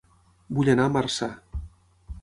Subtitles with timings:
[0.57, 1.31] Vull anar a Marçà